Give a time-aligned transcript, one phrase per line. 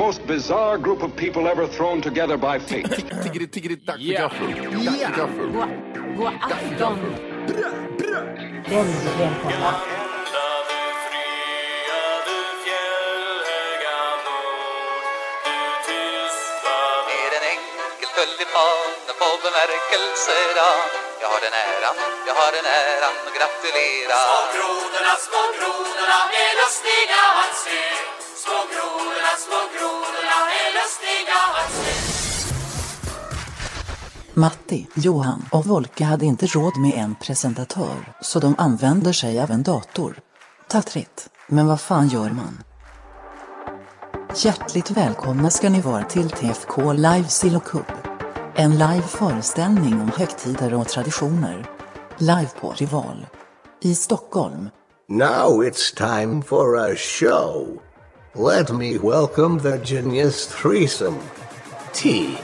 [0.00, 2.88] most bizarre group of people ever thrown together by fate.
[3.24, 4.48] Tiggeri, tiggeri, dags för gaffel.
[4.54, 5.48] För gaffel.
[6.16, 6.96] God, afton.
[8.70, 9.70] Väldigt välkomna.
[17.36, 18.90] En enkel tulipan
[19.20, 20.80] på bemärkelsedag
[21.22, 21.96] Jag har den äran,
[22.28, 28.09] jag har den äran att gratulera Små grodorna, små grodorna är lustiga att se
[28.44, 31.94] Små grodorna, små grodorna är lustiga att se
[34.34, 39.50] Matti, Johan och Volke hade inte råd med en presentatör, så de använder sig av
[39.50, 40.18] en dator.
[40.68, 42.62] Tattrigt, men vad fan gör man?
[44.36, 47.92] Hjärtligt välkomna ska ni vara till TFK Live Silokub.
[48.54, 51.70] En live föreställning om högtider och traditioner.
[52.18, 53.26] Live på Rival.
[53.80, 54.70] I Stockholm.
[55.08, 57.80] Now it's time for a show.
[58.36, 61.18] Let me welcome the genius threesome.
[61.92, 62.38] T.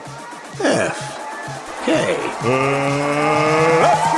[0.61, 1.85] F.
[1.85, 2.17] K.
[2.43, 4.16] Yes,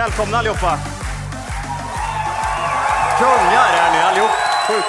[0.00, 0.78] Välkomna allihopa.
[3.18, 4.30] Kungar är ni allihop.
[4.66, 4.88] Sjukt.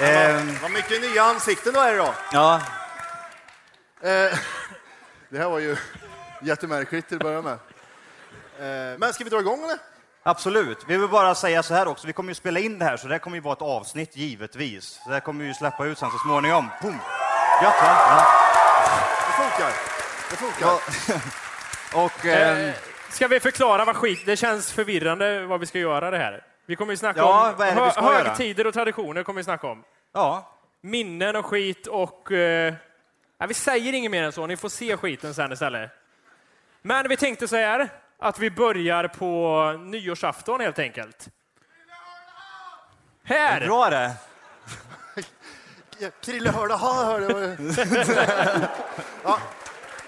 [0.00, 2.14] Ehm, Vad mycket nya ansikten då är då.
[2.32, 2.60] ja,
[4.02, 4.10] Eh,
[5.28, 5.76] det här var ju
[6.42, 7.52] jättemärkligt till att börja med.
[7.52, 9.78] Eh, men ska vi dra igång eller?
[10.22, 10.78] absolut.
[10.88, 12.06] Vi vill bara säga så här också.
[12.06, 14.16] Vi kommer ju spela in det här, så det här kommer ju vara ett avsnitt
[14.16, 15.00] givetvis.
[15.06, 16.68] Det här kommer vi ju släppa ut sen så småningom.
[16.82, 16.98] Boom.
[17.62, 17.96] Gött va?
[18.08, 18.26] Ja.
[19.26, 19.72] Det funkar.
[20.30, 20.68] Det funkar.
[22.04, 22.74] Och, ehm, Eh,
[23.10, 24.22] ska vi förklara vad skit...
[24.26, 26.44] Det känns förvirrande vad vi ska göra det här.
[26.66, 28.12] Vi kommer ju snacka Ja, om vad är det vi ska göra?
[28.28, 29.22] högtider och traditioner.
[29.22, 29.84] kommer vi snacka om.
[30.14, 32.32] ja, Minnen och skit och...
[32.32, 32.74] Eh,
[33.38, 35.90] ja, vi säger inget mer än så, ni får se skiten sen istället.
[36.82, 37.88] Men vi tänkte så här,
[38.18, 41.28] att vi börjar på nyårsafton helt enkelt.
[43.24, 43.60] Här!
[43.66, 44.12] bra det.
[45.98, 47.56] Ja, Krille hörde, ha hörde.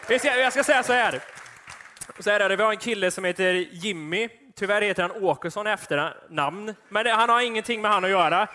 [0.09, 1.21] Jag ska, jag ska säga så här.
[2.21, 4.29] Så här är det, vi har en kille som heter Jimmy.
[4.57, 8.49] Tyvärr heter han Åkesson i efternamn, men det, han har ingenting med han att göra.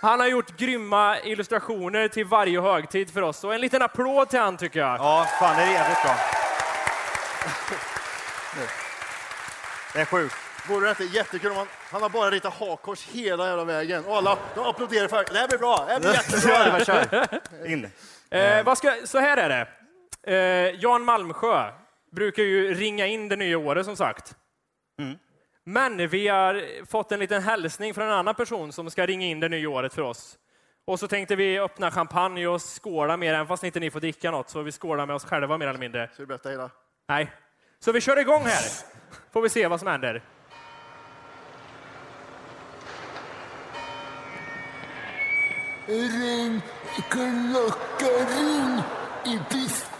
[0.00, 4.38] Han har gjort grymma illustrationer till varje högtid för oss, så en liten applåd till
[4.38, 4.98] han tycker jag.
[4.98, 6.14] Ja, fan det är jävligt bra.
[9.92, 10.34] Det är sjukt.
[10.68, 14.16] Vore det inte jättekul om han, han har bara ritat hakkors hela jävla vägen och
[14.16, 16.84] alla de applåderar för det här blir bra, det här blir jättebra.
[16.84, 17.66] Kör, kör.
[17.66, 17.90] In.
[18.30, 19.68] Eh, vad ska, så här är det.
[20.36, 21.70] Eh, Jan Malmsjö
[22.12, 24.36] brukar ju ringa in det nya året som sagt.
[25.64, 29.40] Men vi har fått en liten hälsning från en annan person som ska ringa in
[29.40, 30.38] det nya året för oss.
[30.84, 34.30] Och så tänkte vi öppna champagne och skåla med den, fast inte ni får dricka
[34.30, 36.08] något, så vi skålar med oss själva mer eller mindre.
[36.12, 36.70] Ska du berätta hela?
[37.08, 37.32] Nej.
[37.78, 38.62] Så vi kör igång här,
[39.32, 40.22] får vi se vad som händer.
[45.86, 46.60] Ring,
[47.10, 48.82] klocka ring
[49.24, 49.40] i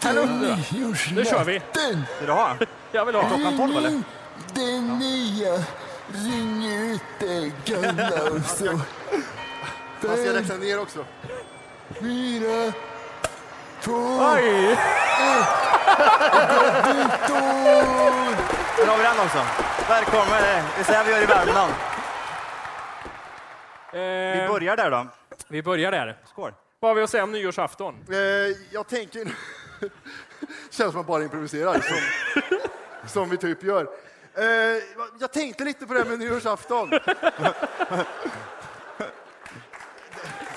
[0.01, 1.51] Hallå, pisten nu kör vi.
[2.19, 2.55] Vill du ha?
[2.91, 4.01] Jag vill ha Klockan tolv eller?
[4.53, 5.63] Den nya
[6.13, 8.69] ringer ut det gamla och så.
[10.07, 11.05] Han ska räkna ner också.
[11.99, 12.71] Fyra,
[13.81, 13.93] två,
[14.35, 14.77] Oj!
[18.77, 19.45] Där har vi den också.
[19.89, 20.41] Välkommen.
[20.75, 21.73] Det är så här vi gör i Värmland.
[23.93, 25.07] Vi Eh, börjar där då.
[25.47, 26.17] vi börjar där.
[26.31, 26.51] Skål.
[26.83, 27.95] Vad har vi att säga om nyårsafton?
[28.11, 28.17] Eh,
[28.71, 29.21] jag tänker...
[30.69, 31.97] Känns som att man bara improviserar, som,
[33.07, 33.87] som vi typ gör.
[34.35, 34.45] Eh,
[35.19, 36.93] jag tänkte lite på det här med nyårsafton.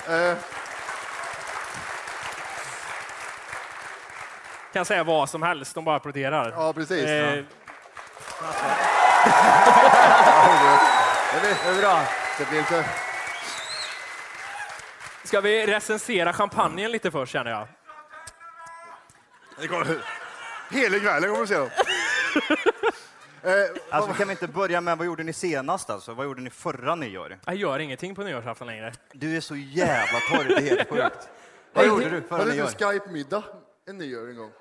[0.07, 0.37] eh,
[4.73, 6.53] Kan säga vad som helst, de bara applåderar.
[6.57, 7.03] ja, precis.
[7.05, 7.43] Eh, Det
[11.41, 12.01] blir, Det är bra.
[12.37, 12.85] det blir lite...
[15.27, 17.67] Ska vi recensera champagnen lite först känner jag?
[20.71, 21.69] Hela kvällen kommer vi se dem.
[23.43, 23.53] Eh,
[23.89, 26.13] Alltså, kan vi inte börja med vad gjorde ni senast alltså?
[26.13, 27.39] Vad gjorde ni förra nyår?
[27.45, 28.93] Jag gör ingenting på nyårsafton längre.
[29.13, 31.29] Du är så jävla torr, det är helt sjukt.
[31.73, 32.65] Vad gjorde du förra Hade nyår?
[32.79, 33.43] du Skype-middag
[33.87, 34.51] en nyår en gång?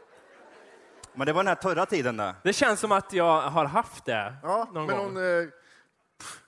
[1.15, 2.35] Men det var den här torra tiden där.
[2.43, 5.15] Det känns som att jag har haft det Ja, någon med gång.
[5.15, 5.49] någon eh,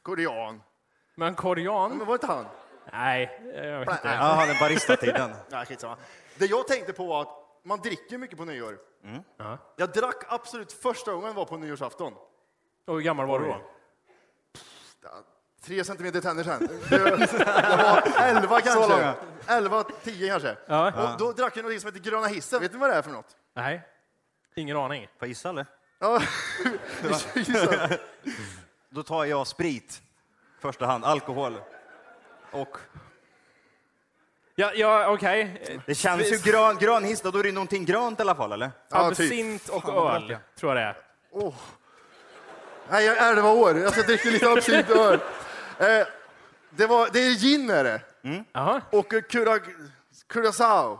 [0.02, 0.62] korean.
[1.14, 1.98] Men korean?
[1.98, 2.44] Men var inte han?
[2.92, 4.00] Nej, jag vet inte.
[4.08, 5.30] Ja, den baristatiden.
[5.48, 5.96] Nej, skitsamma.
[6.36, 7.28] Det jag tänkte på var att
[7.64, 8.78] man dricker mycket på nyår.
[9.36, 9.58] Ja.
[9.76, 12.14] Jag drack absolut första gången var på nyårsafton.
[12.86, 13.60] Och hur gammal var du då?
[15.62, 16.68] Tre centimeter tänder sen.
[16.90, 18.88] Det var elva kanske.
[18.88, 19.14] långa.
[19.46, 20.56] Elva, tio kanske.
[20.66, 21.12] Ja.
[21.12, 22.60] Och då drack jag något som heter Gröna hissen.
[22.60, 23.36] Vet ni vad det är för något?
[23.54, 23.82] Nej,
[24.54, 25.02] ingen aning.
[25.06, 25.66] Får jag gissa eller?
[25.98, 26.20] Ja,
[27.34, 27.88] gissa.
[28.90, 30.02] Då tar jag sprit.
[30.60, 31.60] Första hand, alkohol.
[32.50, 32.78] Och
[34.54, 35.62] Ja, ja okej.
[35.86, 38.70] det känns ju grön, grön hiss, då är det någonting grönt i alla fall eller?
[38.90, 39.20] Ja, typ.
[39.20, 40.96] Absint och Fan, vad öl, tror jag det är.
[41.30, 41.54] Åh.
[42.90, 43.78] Nej, jag är 11 år.
[43.78, 45.20] Jag ska dricka lite absint öl.
[45.78, 46.06] Eh,
[46.70, 48.00] det, var, det är gin är det.
[48.52, 48.80] Jaha.
[48.90, 49.58] Och eh, cura,
[50.28, 50.98] curacao.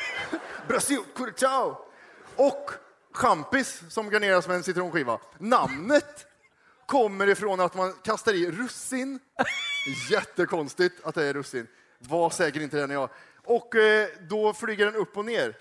[0.68, 1.76] Brasil, curacao.
[2.36, 2.70] Och
[3.12, 5.18] champis som garneras med en citronskiva.
[5.38, 6.26] Namnet
[6.86, 9.18] kommer ifrån att man kastar i russin.
[10.10, 11.66] Jättekonstigt att det är russin.
[11.98, 13.08] Var säker inte det när jag...
[13.44, 15.56] Och eh, då flyger den upp och ner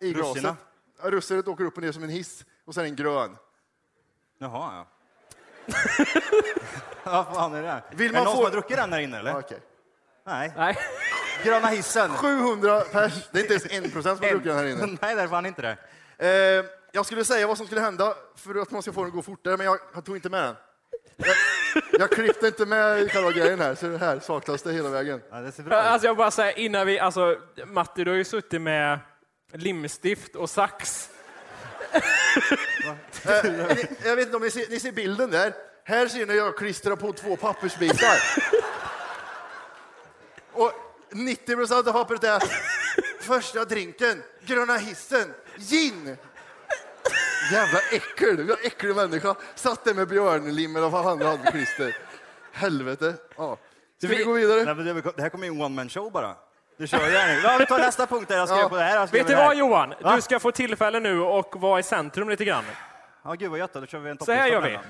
[0.00, 0.34] i glaset.
[0.36, 0.56] Russina?
[1.02, 3.36] Ja, Russinet åker upp och ner som en hiss och sen en grön.
[4.38, 4.86] Jaha, ja.
[7.04, 7.82] Vad fan är det?
[7.90, 9.38] Vill är man det någon få- som har druckit den där inne eller?
[9.38, 9.58] Okej.
[10.26, 10.52] Nej.
[10.56, 10.78] Nej.
[11.44, 12.10] Gröna hissen.
[12.10, 13.28] 700 pers.
[13.32, 14.86] Det är inte ens en procent som har druckit den här inne.
[15.02, 15.76] Nej, det är fan inte det.
[16.58, 19.14] Eh, jag skulle säga vad som skulle hända för att man ska få den att
[19.14, 20.56] gå fortare, men jag, jag tog inte med den.
[21.16, 21.26] Jag,
[22.00, 25.22] jag klippte inte med själva grejen här, så det här saknas det hela vägen.
[25.30, 25.86] Ja, det ser bra ut.
[25.86, 27.36] Alltså jag bara säga innan vi, alltså
[27.66, 28.98] Matti du har ju suttit med
[29.52, 31.10] limstift och sax.
[33.24, 35.52] Eh, ni, jag vet inte om ni ser, ni ser bilden där.
[35.84, 38.16] Här ser ni jag klistrar på två pappersbitar.
[40.52, 40.72] Och
[41.10, 42.42] 90 procent av pappret är
[43.20, 46.16] första drinken, gröna hissen, gin.
[47.52, 49.34] Jävla äckel, jag äcklig människa.
[49.54, 51.96] Satt där med björnlim eller vad han hade klister.
[52.52, 53.14] Helvete.
[53.36, 53.56] Ja.
[53.98, 54.64] Ska vi gå vidare?
[54.64, 54.84] Nej, men
[55.16, 56.34] det, här kommer ju en one man show bara.
[56.78, 56.98] Du kör.
[57.44, 58.36] Ja, vi tar nästa punkt där.
[58.36, 58.68] Jag ska Ja.
[58.68, 58.96] på det här.
[58.96, 59.56] jag ska Vet du vad.
[59.56, 59.94] Johan?
[60.00, 60.16] Va?
[60.16, 62.64] Du ska få tillfälle nu och vara i centrum lite grann.
[63.24, 63.72] Ja, gud vad gött.
[63.72, 64.70] Då kör vi en Så här gör vi.
[64.70, 64.88] den då.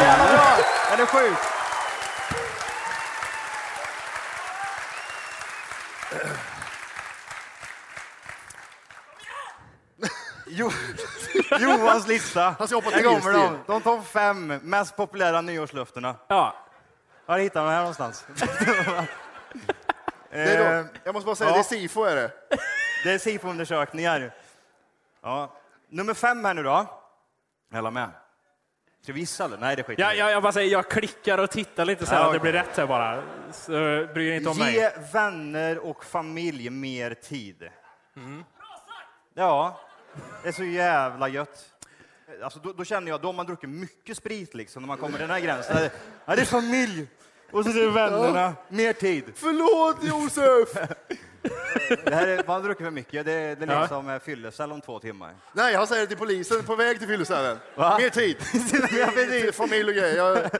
[0.00, 0.56] Jävla bra!
[0.90, 1.38] Den är sjuk.
[10.58, 10.70] Jo,
[11.60, 12.54] Johans lista.
[12.58, 13.58] Han ska hoppa Här kommer de.
[13.66, 16.14] De topp fem mest populära nyårslöftena.
[16.28, 16.56] Ja.
[17.26, 18.26] Var hittar man här någonstans?
[20.30, 21.54] Det är Eh, då, jag måste bara säga, ja.
[21.54, 22.30] det är SIFO är det.
[23.04, 24.34] Det är SIFO-undersökningar.
[25.22, 25.52] Ja.
[25.88, 26.86] Nummer fem här nu då.
[27.74, 28.10] Alla med?
[29.02, 29.58] Ska vi gissa eller?
[29.58, 30.18] Nej, det skiter Ja, vi i.
[30.18, 32.52] ja, jag bara säger, jag klickar och tittar lite så här Ja, att det okej.
[32.52, 33.22] blir rätt här bara.
[33.52, 33.70] Så
[34.14, 34.92] bry er inte om Ge mig.
[35.12, 37.68] vänner och familj mer tid.
[38.16, 38.44] Mm.
[39.34, 39.80] Ja,
[40.42, 41.70] det är så jävla gött.
[42.42, 45.12] Alltså, då, då känner jag, då har man druckit mycket sprit liksom, när man kommer
[45.18, 45.90] till den här gränsen.
[46.24, 47.08] Ja, det är familj!
[47.50, 49.24] Och så är det vännerna, mer tid.
[49.34, 50.88] Förlåt Josef!
[52.04, 53.80] Det här är, man druckit för mycket, det, det är Ja.
[53.80, 54.18] liksom ja.
[54.18, 55.34] fyllecell om två timmar.
[55.52, 57.58] Nej, han säger det till polisen på väg till fyllecellen.
[57.74, 57.98] Va?
[57.98, 58.36] Mer tid.
[59.42, 60.16] Till familj och grejer.
[60.16, 60.50] Jag,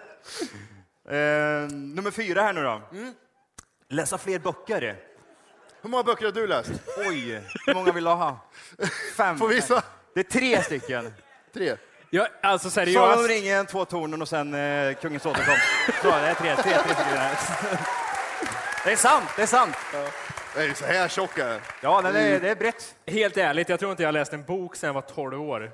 [1.09, 2.82] Eh, nummer fyra här nu då.
[2.93, 3.14] Mm.
[3.88, 4.97] Läsa fler böcker.
[5.87, 6.71] Hur många böcker har du läst?
[6.97, 8.38] Oj, hur många vill du ha?
[9.17, 9.38] Fem.
[9.38, 9.83] Får visa.
[10.15, 11.15] Det är tre stycken.
[11.55, 11.77] Tre.
[12.11, 13.29] Ja, alltså Sagan om seriöst.
[13.29, 15.62] ringen, Två tornen och sen eh, Kungens återkomst.
[16.03, 17.17] Så, det är tre, tre, tre stycken.
[17.19, 17.37] här.
[18.85, 19.77] Det är sant, det är sant.
[20.55, 21.38] Det är så här tjock.
[21.81, 22.94] Ja, den är, det är brett.
[23.06, 25.71] Helt ärligt, jag tror inte jag har läst en bok sedan jag var 12 år.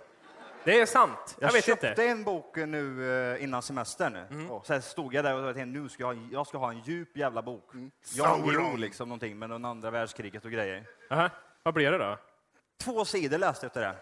[0.64, 1.36] Det är sant.
[1.40, 2.04] Jag, vet köpte inte.
[2.04, 4.18] en bok nu eh, innan semestern.
[4.64, 6.78] Så här stod jag där och tänkte nu ska jag, ha- jag ska ha en
[6.80, 7.70] djup jävla bok.
[8.14, 8.80] Jag har Sauron.
[8.80, 10.84] liksom någonting med den andra världskriget och grejer.
[11.10, 11.28] Aha.
[11.62, 12.18] Vad blir det då?
[12.84, 13.94] Två sidor läste jag efter det.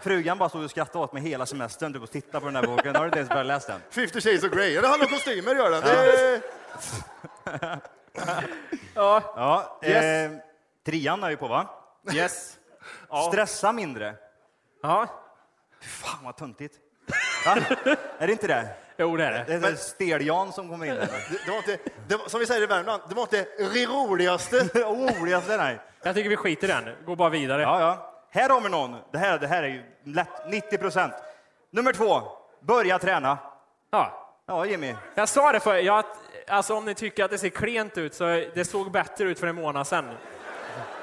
[0.00, 2.66] Frugan bara stod och skrattade åt mig hela semestern typ, och tittade på den här
[2.66, 2.94] boken.
[2.96, 3.80] Har du inte ens börjat läsa den?
[3.90, 4.80] 50 shades of Grey.
[4.80, 5.80] Det handlar om kostymer gör den.
[5.82, 7.80] Det är...
[8.94, 9.22] Ja.
[9.36, 10.04] Ja, Yes.
[10.04, 10.38] eh,
[10.86, 11.66] trean är ju på va?
[12.14, 12.58] Yes.
[13.30, 14.14] Stressa mindre.
[14.82, 15.06] Ja.
[15.80, 16.74] Fan vad töntigt.
[17.44, 17.56] Va?
[18.18, 18.68] är det inte det?
[18.96, 19.58] Jo, det är det.
[19.58, 21.00] Det är Stel-Jan som kommer in där.
[21.00, 23.86] Det, det var inte, det var, som vi säger i Värmland, det var inte det
[23.86, 24.56] roligaste.
[24.74, 25.80] Roligaste nej.
[26.02, 26.94] Jag tycker vi skiter i den.
[27.06, 27.62] Går bara vidare.
[27.62, 28.12] Ja, ja.
[28.30, 28.96] Här har vi någon.
[29.12, 30.28] Det här, det här är ju lätt.
[30.46, 31.12] 90 procent.
[31.70, 32.22] Nummer två.
[32.60, 33.38] Börja träna.
[33.90, 34.30] Ja.
[34.46, 34.94] Ja, Jimmy.
[35.14, 36.04] Jag sa det för jag,
[36.48, 39.46] alltså om ni tycker att det ser klent ut så det såg bättre ut för
[39.46, 40.04] en månad sedan.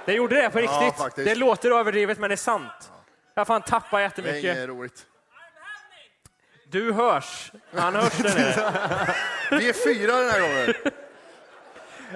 [0.06, 0.98] Det gjorde det på riktigt.
[0.98, 1.28] faktiskt.
[1.28, 2.92] det låter överdrivet men det är sant.
[3.38, 4.44] Jag fan tappat Det är jättemycket.
[4.44, 5.06] inget roligt.
[6.68, 7.52] Du hörs.
[7.76, 9.16] Han hörs där nere.
[9.60, 10.74] Vi är fyra den här gången.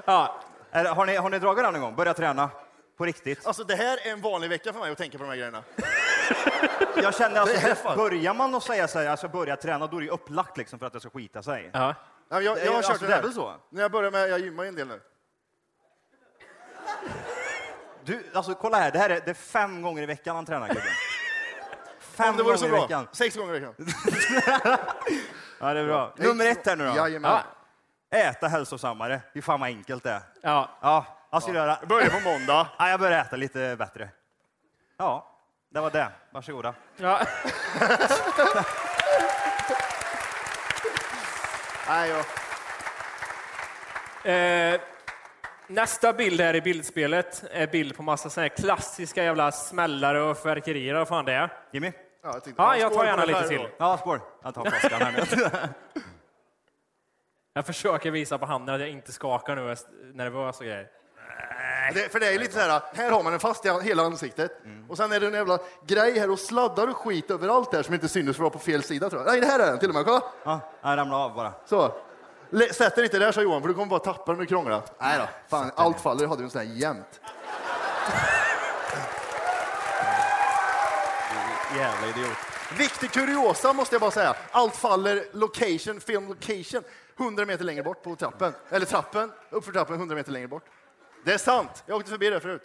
[0.06, 0.42] Ja.
[0.72, 1.96] Har, ni, har ni dragit den någon gång?
[1.96, 2.50] Börja träna.
[2.98, 3.46] På riktigt.
[3.46, 5.64] Alltså det här är en vanlig vecka för mig att tänka på de här grejerna.
[7.04, 10.02] Jag känner alltså, Det börjar man att säga så här, alltså börja träna, då är
[10.02, 11.70] det ju upplagt liksom för att det ska skita sig.
[11.74, 11.96] ja.
[12.30, 13.24] Men Jag, jag har Alltså, kört det det är här.
[13.24, 13.54] väl så?
[13.70, 15.02] När jag började med, jag gymmar ju en del nu.
[18.04, 20.68] Du, alltså kolla här, det här är, det är fem gånger i veckan han tränar
[20.68, 20.84] gubben.
[22.14, 22.82] Fem det vore så gånger i bra.
[22.82, 23.08] veckan.
[23.12, 23.76] Sex gånger i veckan.
[25.60, 26.14] Ja, det är bra.
[26.18, 26.96] Nummer ett här nu då.
[26.96, 27.32] Jajamän.
[28.12, 28.18] Ja.
[28.18, 29.22] Äta hälsosammare.
[29.34, 30.22] Fy fan vad enkelt det är.
[30.42, 30.70] Ja.
[30.82, 31.78] Ja, vad ska du göra?
[31.90, 32.68] Börja på måndag.
[32.80, 34.10] Ja, jag börjar äta lite bättre.
[34.98, 35.38] Ja,
[35.74, 36.08] det var det.
[36.32, 36.74] Varsågoda.
[36.98, 37.20] Ja.
[41.88, 42.20] Nej, ja.
[44.32, 44.82] Eh,
[45.72, 50.38] nästa bild här i bildspelet är bild på massa såna här klassiska jävla smällare och
[50.38, 50.94] fyrverkerier.
[50.94, 51.54] Vad fan det är.
[51.72, 51.92] Jimmy?
[52.24, 53.68] Ja, jag, tänkte, Ja, jag tar gärna lite till.
[53.78, 54.20] Ja, skål.
[54.44, 55.50] Jag tar flaskan här nu.
[57.54, 59.78] Jag försöker visa på handen att jag inte skakar nu och är
[60.14, 60.88] nervös och grejer.
[61.94, 64.52] Det, för det är lite så här, här har man den fast i hela ansiktet
[64.90, 67.94] och sen är det en jävla grej här och sladdar och skit överallt där som
[67.94, 69.32] inte syntes för att vara på fel sida tror jag.
[69.32, 70.06] Nej, det här är den till och med.
[70.06, 70.22] Kolla!
[70.44, 71.54] Ja, jag ramlade av bara.
[71.66, 71.94] Så.
[72.72, 74.84] Sätt den inte där sa Johan, för du kommer bara tappa den med krångla.
[75.00, 77.22] Nej då, fan, allt faller hade du en sån här jämt.
[81.78, 82.38] Jävla idiot.
[82.78, 84.36] Viktig kuriosa måste jag bara säga.
[84.52, 86.84] Allt faller location, film location,
[87.20, 88.54] 100 meter längre bort på trappen.
[88.70, 90.66] Eller trappen, uppför trappen 100 meter längre bort.
[91.26, 91.84] Det är sant.
[91.86, 92.64] Jag åkte förbi det förut.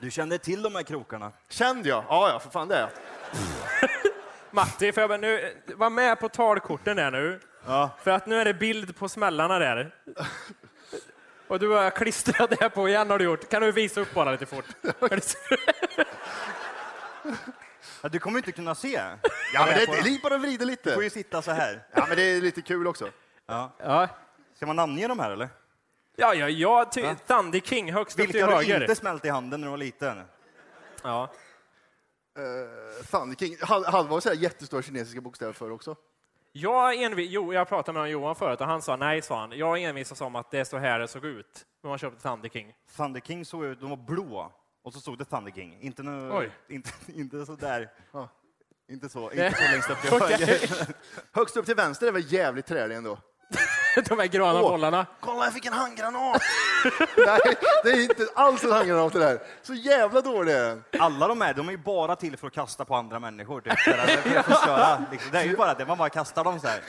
[0.00, 1.32] Du kände till de här krokarna?
[1.48, 2.04] Kände jag?
[2.08, 2.90] Ja, ja, för fan det är jag.
[4.50, 7.40] Matti, får jag bara nu, var med på talkorten där nu.
[7.66, 7.90] Ja.
[8.02, 9.94] För att nu är det bild på smällarna där.
[11.48, 13.48] Och du har klistrat det på igen har du gjort.
[13.48, 14.64] Kan du visa upp bara lite fort?
[18.02, 19.00] Ja, du kommer inte kunna se.
[19.54, 21.14] Ja, men det, det är bara vrider Du får ju lite.
[21.14, 21.86] sitta så här.
[21.94, 23.08] Ja, men det är lite kul också.
[23.46, 24.08] Ja,
[24.56, 25.48] Ska man namnge de här eller?
[26.16, 28.80] ja, ja, ja ty, Thunder King högst upp till Vilka har du höger.
[28.80, 30.22] inte smält i handen när du var liten?
[31.02, 31.32] Ja.
[32.38, 33.56] Uh, King.
[33.62, 35.96] Halva var så här jättestora kinesiska bokstäver för också.
[36.54, 39.58] Jag, envi, jo, jag pratade med Johan förut och han sa nej, sa han.
[39.58, 42.48] Jag envisas om att det är så här det såg ut när man köpte Thunder
[42.48, 42.74] King.
[42.96, 44.52] Thunder King såg ut, de var blå.
[44.84, 45.78] Och så stod det Thunder King.
[45.80, 47.90] Inte, nu, inte, inte så där.
[48.88, 50.86] Inte så, inte så längst upp till höger.
[51.32, 53.18] Högst upp till vänster är väl jävligt trälig ändå.
[54.08, 54.70] De här gröna Åh.
[54.70, 55.06] bollarna.
[55.20, 56.42] Kolla, jag fick en handgranat!
[57.16, 57.40] Nej,
[57.84, 59.42] det är inte alls en handgranat det där.
[59.62, 60.84] Så jävla dålig är den.
[60.98, 63.60] Alla de här, de är ju bara till för att kasta på andra människor.
[63.60, 65.02] Typ, för att för att förstöra.
[65.12, 65.30] Liksom.
[65.32, 66.80] Det är ju bara det, man bara kastar dem så här.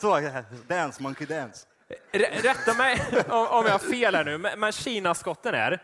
[0.00, 0.20] Så,
[0.66, 1.66] dance, monkey dance.
[2.12, 5.82] R- Rätta mig om, jag har fel här nu, men, Kinaskotten här,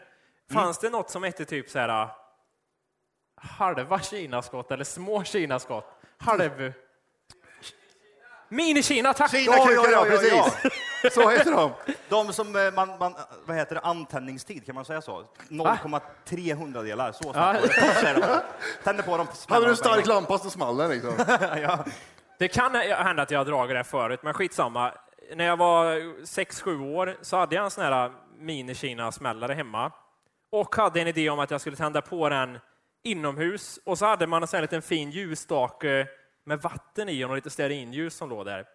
[0.52, 2.08] fanns det något som hette typ så här
[3.40, 5.84] halva Kinaskott eller små Kinaskott?
[6.18, 6.72] Halv...
[8.48, 9.30] Mini-Kina, tack!
[9.30, 10.72] Kina kukar, ja, precis.
[11.14, 11.72] Så heter de.
[12.08, 13.14] De som, eh, man, man,
[13.46, 15.24] vad heter det, antändningstid, kan man säga så?
[15.48, 17.62] 0,3 hundradelar, så snabbt
[18.04, 18.40] de.
[18.84, 19.26] Tänder på dem.
[19.48, 21.12] Hade du en stark lampa så small den liksom.
[22.38, 24.92] Det kan hända att jag har dragit det här förut, men skitsamma.
[25.34, 29.92] När jag var 6-7 år så hade jag en sån här mini-Kina-smällare hemma
[30.52, 32.58] och hade en idé om att jag skulle tända på den
[33.04, 36.06] inomhus och så hade man en sån här liten fin ljusstake
[36.48, 38.66] med vatten i och lite stearinljus som låg där.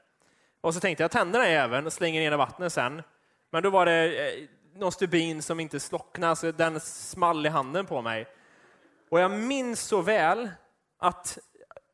[0.62, 3.02] Och så tänkte jag tänder den även och slänger ner vattnet sen.
[3.52, 7.86] Men då var det eh, någon stubin som inte slocknade, så den small i handen
[7.86, 8.28] på mig.
[9.10, 10.50] Och jag minns så väl
[11.00, 11.38] att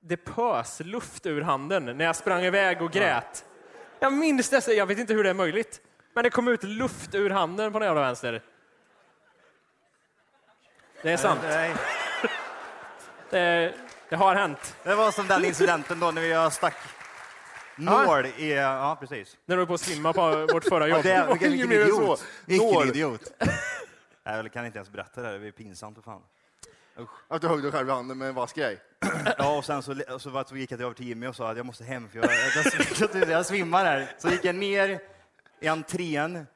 [0.01, 3.45] det pös luft ur handen när jag sprang iväg och grät.
[3.99, 5.81] Jag minns det, jag vet inte hur det är möjligt.
[6.13, 8.41] Men det kom ut luft ur handen på den jävla vänster.
[11.01, 11.39] Det är sant.
[11.43, 11.75] Nej.
[13.29, 13.73] Det,
[14.09, 14.75] det har hänt.
[14.83, 16.75] Det var som den incidenten då när vi stack
[17.75, 18.53] nål i...
[18.53, 19.37] Ja, precis.
[19.45, 21.03] När du höll på att svimma på vårt förra Ja, jobb.
[21.03, 22.25] det, vilken, vilken idiot.
[22.45, 23.21] Vilken idiot.
[24.23, 26.21] Jag kan inte ens berätta det här, det är pinsamt för fan.
[27.27, 28.79] Att du högg dig själv i handen med en vass grej.
[29.37, 31.57] Ja, och sen så, så, var- så gick jag över till Jimmy och sa att
[31.57, 32.25] jag måste hem för jag,
[33.05, 34.15] jag, jag, jag svimmar här.
[34.17, 34.99] Så gick jag ner
[35.59, 36.47] i entrén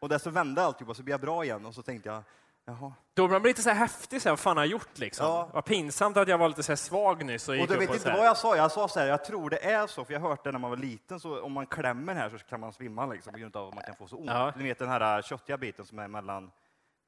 [0.00, 2.22] och där så vände alltihopa så blev jag bra igen och så tänkte jag,
[2.64, 2.92] jaha.
[3.14, 5.26] Då blir man lite så här häftig, så här, vad fan har jag gjort liksom?
[5.26, 5.48] Ja.
[5.52, 7.94] Vad pinsamt att jag var lite så här svag nyss och gick Och du vet
[7.94, 10.20] inte vad jag sa, jag sa så här, jag tror det är så, för jag
[10.20, 13.06] hört det när man var liten, så om man klämmer här så kan man svimma
[13.06, 14.26] liksom, på grund av att man kan få så ont.
[14.30, 14.52] Ja.
[14.56, 16.50] Ni vet den här äh, köttiga biten som är mellan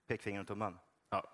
[0.08, 0.78] pekfingret och tummen.
[1.10, 1.24] Ja.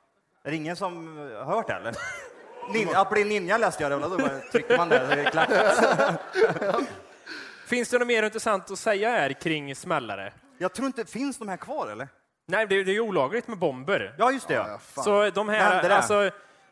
[0.43, 1.97] Är det ingen som äh, har hört det eller?
[2.73, 6.85] Nin, att bli ninja läste jag det, då trycker man där så är det klart.
[7.67, 10.33] Finns det något mer intressant att säga här kring smällare?
[10.59, 12.09] Jag tror inte, finns de här kvar eller?
[12.47, 14.15] Nej, det, det är ju olagligt med bomber.
[14.19, 14.55] Ja, just det.
[14.55, 15.03] Ja, Ja.
[15.03, 15.91] Så de här, där?
[15.91, 16.31] alltså,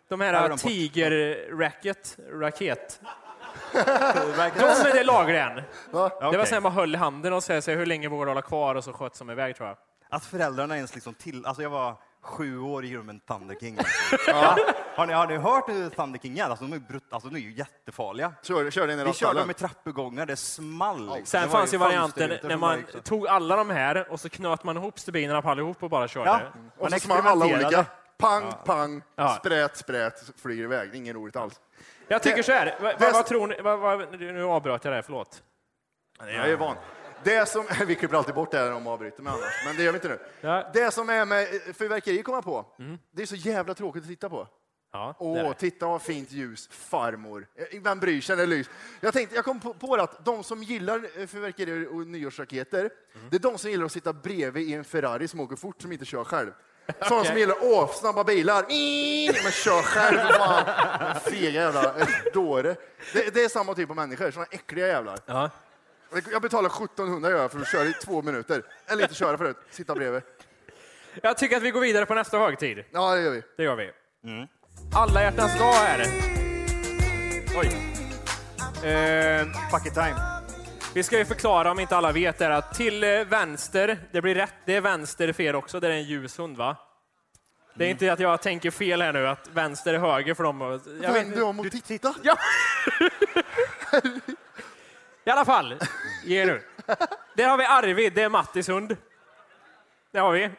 [0.09, 3.01] de här tiger-racket, raket,
[3.73, 5.57] de är det lagligen.
[6.31, 8.75] Det var sen man höll i handen och sa hur länge vågar du hålla kvar
[8.75, 9.77] och så sköts de iväg tror jag.
[10.11, 11.47] Att föräldrarna ens liksom till...
[11.47, 11.97] Alltså jag var
[12.29, 13.79] sju år i rummen Thunder King.
[14.27, 14.57] Ja.
[14.97, 16.45] Har, ni, har ni hört hur Thunder King är?
[16.45, 18.33] Alltså, de är, brut, alltså, de är ju jättefarliga.
[18.43, 21.01] Kör, kör in i Vi körde dem i trappuppgångar, det small.
[21.07, 21.27] liksom.
[21.27, 24.77] Sen Det fanns ju varianten när man tog alla de här och så knöt man
[24.77, 26.31] ihop stubinerna på allihop och bara körde.
[26.31, 26.41] Ja.
[26.79, 27.85] Och Man så small alla olika.
[28.19, 29.29] Pang, pang, Ja.
[29.41, 30.95] sprät, sprät, flyger iväg.
[30.95, 31.61] Ingen roligt alls.
[32.09, 34.95] Jag tycker så här, vad, det- vad, vad tror ni, vad, vad, nu avbröt jag
[34.95, 35.43] det, förlåt.
[36.19, 36.77] Jag är van.
[37.29, 39.93] Det som, vi klipper alltid bort det här om avbryter mig annars, men det gör
[39.93, 40.19] vi inte nu.
[40.41, 40.71] Ja.
[40.75, 42.67] Det som är med fyrverkeri kommer jag på,
[43.11, 44.49] det är så jävla tråkigt att titta på.
[44.93, 47.47] Ja, Åh, titta vad fint ljus, farmor.
[47.83, 48.73] Vem bryr sig när det lyser?
[49.01, 52.91] Jag tänkte, jag kom på, på att de som gillar eh, fyrverkerier och nyårsraketer,
[53.31, 55.93] det är de som gillar att sitta bredvid i en Ferrari som åker fort, som
[55.93, 56.51] inte kör själv.
[57.09, 58.63] Sådana som gillar, åh, snabba bilar,
[59.43, 61.21] men kör själv, fan.
[61.21, 62.77] Fega jävla eh, dåre.
[63.13, 65.19] Det, det är samma typ av människor, sådana äckliga jävlar.
[65.27, 65.51] Ja.
[66.33, 68.63] Jag betalar 1700 gör jag för att köra i två minuter.
[68.87, 70.23] Eller inte köra förut, sitta bredvid.
[71.23, 72.85] Jag tycker att vi går vidare på nästa högtid.
[72.91, 73.43] Ja, det gör vi.
[73.57, 73.91] Det gör vi.
[74.95, 76.11] Alla hjärtans dag är det.
[77.57, 77.67] Oj.
[78.89, 80.17] Eh, Fuck it time.
[80.95, 84.35] vi ska ju förklara, om inte alla vet, är att till eh, vänster, det blir
[84.35, 86.77] rätt, det är vänster för er också, det är en ljus hund va?
[87.75, 90.81] Det är inte att jag tänker fel här nu, att vänster är höger för dem.
[91.03, 92.15] Jag Vänd dig om och titta.
[92.23, 92.37] Ja.
[95.29, 95.79] I alla fall,
[96.25, 96.63] ge er nu.
[97.35, 98.97] Där har vi Arvid, det är Mattis hund.
[100.11, 100.51] Det har vi.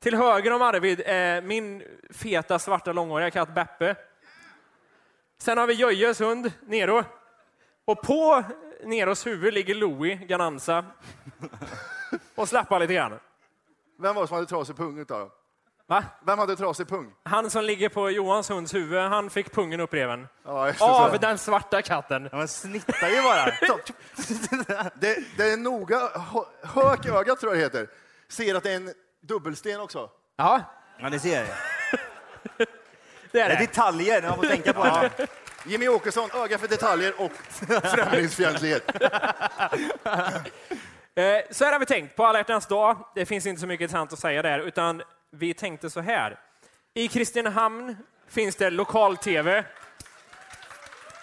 [0.00, 3.96] Till höger om Arvid är min feta svarta långhåriga katt Beppe.
[5.38, 7.04] Sen har vi Jöjes hund, Nero.
[7.84, 8.44] Och på
[8.84, 10.84] Neros huvud ligger Louie, Gananza.
[12.34, 13.18] Och slappar lite grann.
[13.98, 15.32] Vem var det som hade trasig pung utav
[15.86, 16.04] Va?
[16.26, 17.12] Vem hade trasig pung?
[17.24, 20.28] Han som ligger på Johans hunds huvud, han fick pungen uppreven.
[20.44, 21.16] Ja, det, Av så.
[21.18, 22.28] den svarta katten.
[22.32, 23.44] Ja, man snittar ju bara.
[24.94, 26.44] Det, det är noga, hö-
[26.82, 27.88] hök ögat tror jag det heter.
[28.28, 30.10] Ser att det är en dubbelsten också.
[30.36, 30.60] Ja,
[30.98, 31.46] Ja, ni ser.
[32.56, 32.66] det är
[33.32, 33.56] Det är det.
[33.56, 35.26] detaljer, man får tänka på det.
[35.66, 37.32] Jimmy Åkesson, öga för detaljer och
[37.84, 38.90] främlingsfientlighet.
[41.16, 42.96] Eh, Så här har vi tänkt på alla hjärtans dag.
[43.14, 45.02] Det finns inte så mycket intressant att säga där, utan
[45.34, 46.38] vi tänkte så här.
[46.94, 47.96] I Kristinehamn
[48.28, 49.64] finns det lokal-tv.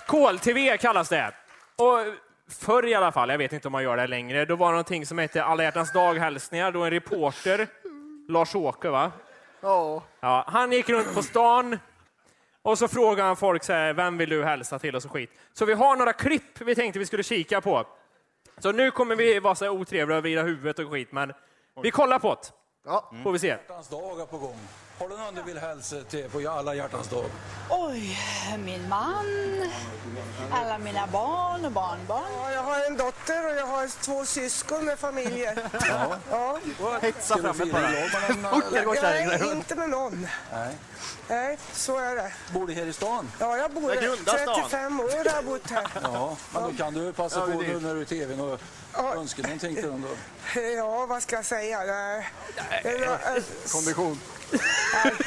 [0.08, 1.34] KL-TV kallas det.
[1.76, 2.00] Och
[2.50, 4.72] förr i alla fall, jag vet inte om man gör det längre, då var det
[4.72, 7.68] någonting som hette Alla hjärtans dag-hälsningar, då en reporter,
[8.28, 9.12] Lars-Åke va?
[9.62, 10.04] Ja.
[10.20, 11.80] Ja, han gick runt på stan
[12.62, 15.32] och så frågade han folk så här, vem vill du hälsa till och så skit.
[15.54, 17.86] Så vi har några klipp vi tänkte vi skulle kika på.
[18.58, 21.34] Så nu kommer vi vara så otrevliga och vrida huvudet och skit, men
[21.84, 22.61] vi kollar på det.
[22.86, 23.12] Ja.
[23.24, 23.48] Får vi se.
[23.48, 24.60] hjärtans dag är på gång.
[25.00, 27.26] Har du någon du vill hälsa till på alla hjärtans dag?
[27.70, 28.18] Oj,
[28.66, 29.26] min man,
[30.52, 32.32] alla mina barn och barnbarn.
[32.38, 35.70] Ja, jag har en dotter och jag har två syskon med familjer.
[35.90, 36.18] Ja.
[36.30, 36.60] ja.
[37.02, 37.72] Hetsa fram ett
[39.02, 40.28] kärring Nej, inte med någon.
[40.52, 40.76] Nej.
[41.28, 42.34] Nej, så är det.
[42.54, 43.32] Bor du här i stan?
[43.40, 44.02] Ja, jag bor här.
[44.02, 44.56] grundar stan.
[44.56, 45.88] 35 år har jag bott här.
[46.04, 48.62] Ja, men då kan du passa Ja, på nu när du är i tvn och
[48.94, 49.16] Ja.
[49.16, 50.60] önska någonting till dem då.
[50.62, 51.80] Ja, vad ska jag säga?
[51.84, 52.28] Nej,
[52.84, 54.20] nej, Kondition.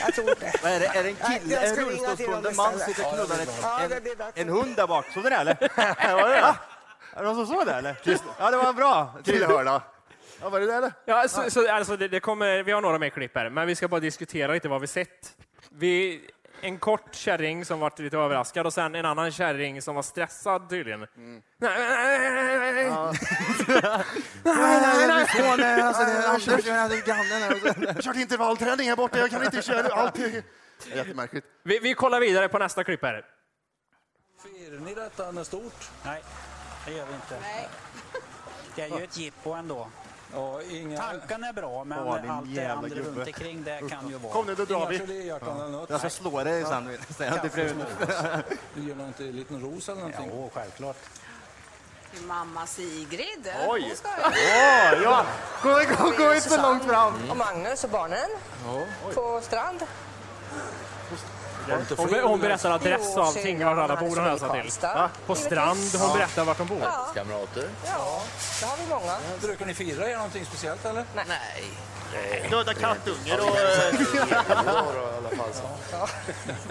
[0.00, 0.52] jag tror inte.
[0.62, 0.86] Vad är det?
[0.86, 4.40] Är det en Nej, kille, jag en rullstolsbunden man sitter och knullar det en, bättre.
[4.40, 5.06] en hund där bak?
[5.14, 5.54] Såg du det eller?
[6.16, 6.56] Var det det?
[7.16, 7.96] Är det någon som såg det eller?
[8.38, 9.14] Ja, det var bra.
[9.24, 9.82] Krillehörna.
[10.40, 10.92] Ja, var det det eller?
[11.04, 13.74] Ja, så, så, alltså, det, det kommer, vi har några mer klipp här, men vi
[13.76, 15.34] ska bara diskutera lite vad vi sett.
[15.68, 16.20] Vi,
[16.64, 20.70] en kort kärring som varit lite överraskad och sen en annan kärring som var stressad
[20.70, 21.06] tydligen.
[21.58, 21.70] Jag
[27.94, 30.18] har kört intervallträning här borta, jag kan inte köra allt.
[30.94, 31.46] Jättemärkligt.
[31.62, 33.24] Vi, vi kollar vidare på nästa klipp här.
[34.42, 35.90] Firar ni detta när stort?
[36.04, 36.22] Nej,
[36.86, 37.38] det gör vi inte.
[38.74, 39.88] Det är ju ett jippo ändå.
[40.32, 43.00] Ja, inga, Tanken är bra, men Åh, allt det andra gubbe.
[43.08, 44.32] runt omkring det kan ju vara.
[44.32, 45.28] Kom nu, då drar vi.
[45.88, 46.98] Jag ska slå dig sen.
[48.74, 50.30] Du ger någon inte en liten ros eller någonting?
[50.32, 50.96] Jo, självklart.
[52.14, 53.52] Till mamma Sigrid.
[53.68, 53.82] Oj.
[53.82, 54.08] Hon ska
[55.02, 55.26] ja!
[55.62, 57.30] Gå, gå, gå inte så långt fram.
[57.30, 58.30] Och Magnus och barnen
[59.14, 59.80] på strand.
[61.96, 64.60] Hon, hon berättar adress och allting, vart alla bor hon hälsar till.
[64.60, 65.10] Karlstad.
[65.26, 66.78] På strand, hon berättar vart de bor.
[66.82, 67.06] Ja.
[67.14, 67.22] Ja,
[68.60, 69.16] det har vi många.
[69.42, 71.04] Brukar ni fira er någonting speciellt eller?
[71.14, 71.64] Nej.
[72.50, 73.44] Döda kattungar och...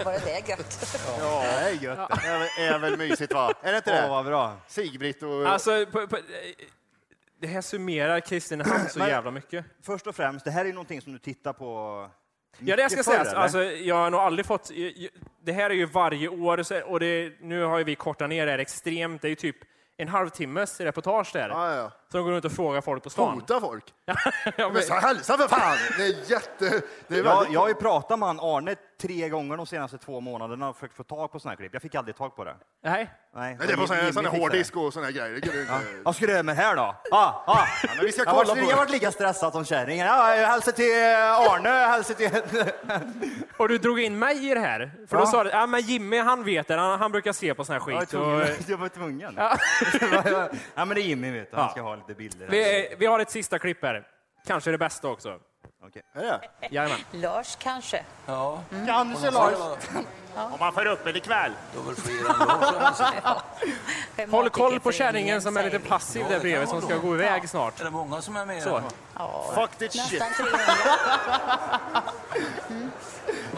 [0.04, 0.88] Var det det gött?
[1.20, 2.08] Ja, det är gött.
[2.56, 3.52] Det är, väl- mysigt va?
[3.62, 4.08] Är det inte Åh, det?
[4.08, 4.56] vad bra.
[4.68, 5.46] Sigbritt och...
[5.48, 6.18] Alltså, på, på,
[7.40, 9.64] det här summerar Kristinehamn så jävla mycket.
[9.82, 12.10] Först och främst, det här är någonting som du tittar på
[12.58, 13.40] Ja, det jag ska mycket säga, förr, eller?
[13.40, 14.70] alltså, jag har nog aldrig fått...
[15.44, 18.52] Det här är ju varje år, och det, nu har ju vi kortat ner det
[18.52, 19.22] här extremt.
[19.22, 19.56] Det är ju typ
[19.96, 21.48] en halvtimmes reportage där.
[21.48, 21.90] Ja, ja.
[22.12, 23.34] Så de går runt och frågar folk på stan.
[23.34, 23.84] Hota folk?
[24.04, 24.14] ja,
[24.56, 25.76] Men men, så hälsa för fan!
[25.98, 26.82] Det är jätte...
[27.08, 27.52] Det är Jag, väldigt...
[27.52, 28.74] jag har ju pratat med han Arne
[29.06, 31.72] tre gånger de senaste två månaderna och försökt få tag på såna här klipp.
[31.72, 32.56] Jag fick aldrig tag på det.
[32.84, 33.10] nej.
[33.36, 35.30] Nej, Nej, det är på sån sån här hårddisk och såna här grejer.
[35.30, 36.02] Det inte...
[36.04, 36.82] Vad ska du göra med här då?
[37.10, 37.66] Ah, ah.
[37.96, 38.76] men vi ska jag har kolla varit- Jag har det.
[38.76, 40.06] varit lika stressad som kärringen.
[40.06, 40.92] Ja, jag hälsar till
[41.52, 42.30] Arne, hälsar till...
[43.56, 44.92] Och du drog in mig i det här.
[45.08, 45.26] För då Ja.
[45.26, 47.80] sa du, ja men Jimmy han vet det, han, han brukar se på sån här
[47.86, 48.08] Jag var skit.
[48.10, 48.40] tvungen.
[48.42, 49.34] Och, Jag var tvungen.
[49.36, 49.56] Ja.
[50.74, 51.56] ja, men det är Jimmy vet du.
[51.56, 51.70] Han Ja.
[51.70, 52.46] ska ha lite bilder.
[52.50, 54.06] vi, vi har ett sista klipp här.
[54.46, 55.38] Kanske det bästa också.
[55.86, 56.02] Okej.
[56.14, 56.40] Är det?
[56.70, 56.98] Jajamän.
[57.10, 58.04] Lars kanske.
[58.26, 58.62] Ja.
[58.86, 59.54] Kanske Lars.
[60.34, 61.52] Om man får upp det ikväll.
[61.74, 62.98] Då väl fler än Lars.
[64.16, 67.14] Vem Håll koll på kärringen ingen, som är lite passiv där bredvid som ska gå
[67.14, 67.80] iväg snart.
[67.80, 68.62] Är det många som är med?
[68.62, 68.82] Så.
[69.14, 70.22] Ja, Fuck this shit.
[70.36, 70.58] 300.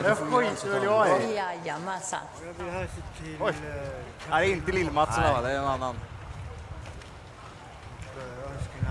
[0.03, 1.35] Det skiter väl jag i.
[1.35, 2.21] Jajamensan.
[2.59, 2.89] Nej,
[4.29, 5.41] det är inte Lill-Mats, va?
[5.41, 5.97] det är en annan.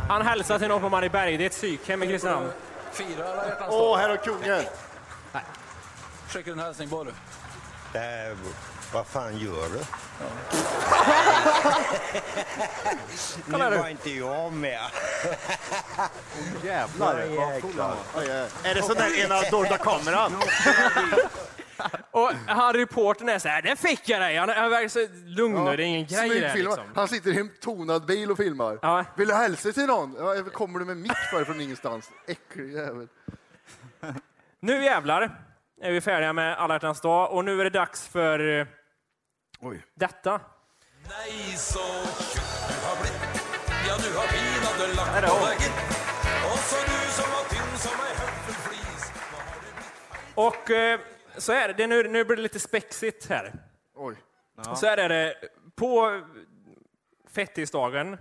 [0.10, 2.52] Han hälsar till någon på Marieberg, det är ett psykhem i Kristinehamn.
[2.96, 3.98] Fira alla hjärtans Åh, dag.
[3.98, 4.66] här har kungen!
[6.30, 7.08] Skickar en hälsning bara.
[7.08, 8.38] Äh,
[8.94, 9.80] vad fan gör du?
[13.70, 14.80] nu var inte jag med.
[16.64, 17.18] Jävlar.
[18.64, 20.32] Är det sån där ena dolda kameran?
[22.16, 24.38] Och han reportern är så här, det fick jag dig!
[24.38, 26.84] Han är- han verkar så lugn och det är ingen grej där liksom.
[26.96, 28.80] Han sitter i en tonad bil och filmar.
[28.82, 29.06] Ja.
[29.18, 30.16] Vill du hälsa till någon?
[30.20, 32.10] Ja, kommer du med mick för från ingenstans?
[32.28, 33.08] Äcklig jävel.
[34.60, 35.40] Nu jävlar
[35.82, 38.68] är vi färdiga med alla hjärtans dag och nu är det dags för eh,
[39.60, 39.86] Oj.
[39.96, 40.42] detta.
[41.10, 43.42] Nej, så tjock du har blivit
[43.88, 45.72] Ja, du har pinade Är lack på väggen
[46.52, 49.12] Och så du som var tynn som en höffelflis?
[50.36, 51.00] Och eh,
[51.38, 53.54] så är det, nu, nu blir det lite spexigt här.
[53.96, 54.16] Oj.
[54.76, 55.36] Så här är det,
[55.76, 56.22] på
[57.30, 58.18] fettisdagen,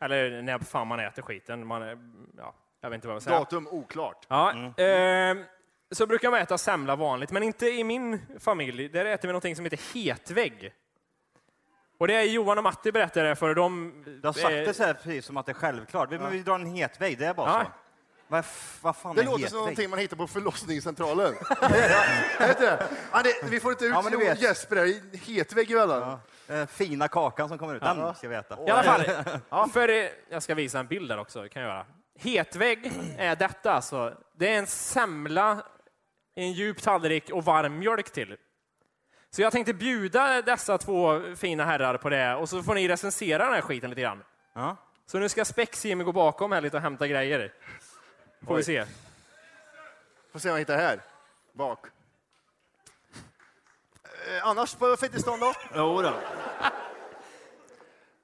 [0.00, 1.98] eller när fan man äter skiten, man, är-
[2.36, 3.38] ja, jag vet inte vad jag säger.
[3.38, 4.26] Datum oklart.
[4.28, 4.52] Ja,
[4.84, 5.36] eh,
[5.90, 8.88] så brukar man äta semla vanligt, men inte i min familj.
[8.88, 10.74] Där äter vi någonting som heter hetvägg.
[11.98, 14.02] Och det är Johan och Matti berättade det för de...
[14.22, 16.10] Du har sagt eh, det så här precis som att det är självklart.
[16.10, 17.64] Men vi drar en hetvägg, det är bara Ja.
[17.64, 17.70] så.
[18.30, 18.44] Vad,
[18.80, 21.34] vad fan Det är låter som någonting man hittar på förlossningscentralen.
[22.38, 22.88] Det?
[23.12, 23.34] Ja, det?
[23.50, 24.42] Vi får inte ut Ja, men du Jon vet.
[24.42, 26.00] Jesper där i hetvägg emellan.
[26.00, 26.20] Ja.
[26.46, 28.58] Den fina kakan som kommer ut, den ska vi äta.
[28.66, 31.86] I alla fall, för eh, jag ska visa en bild där också, kan jag göra.
[32.18, 34.14] Hetvägg är detta alltså.
[34.38, 35.62] Det är en semla,
[36.34, 38.36] en djup tallrik och varm mjölk till.
[39.30, 43.44] Så jag tänkte bjuda dessa två fina herrar på det och så får ni recensera
[43.44, 44.22] den här skiten lite grann.
[44.54, 44.76] Ja.
[45.06, 47.52] Så nu ska Spex-Jimmy gå bakom här lite och hämta grejer.
[48.46, 48.64] Får vi Oj.
[48.64, 48.84] se.
[50.32, 51.00] Får se vad jag hittar här.
[51.52, 51.86] Bak.
[54.28, 55.52] Eh, annars på fettisdagen då?
[55.74, 56.12] Jo då.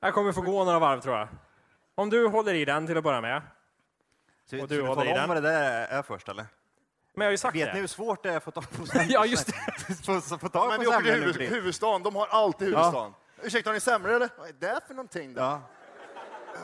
[0.00, 1.28] Jag kommer få gå några varv tror jag.
[1.94, 3.42] Om du håller i den till att börja med.
[4.50, 5.42] Så, Och du du ska håller vi i tala om den.
[5.42, 6.46] vad det där är först eller?
[7.14, 7.74] Men jag har ju sagt Vet det.
[7.74, 9.94] ni hur svårt det är att få tag på Ja, just det.
[10.38, 12.02] få, tag Men på vi åker till huvud, huvudstaden.
[12.02, 13.12] De har alltid huvudstaden.
[13.42, 14.28] Ursäkta, har ni semlor eller?
[14.38, 15.40] Vad är det för någonting då?
[15.40, 15.60] Ja.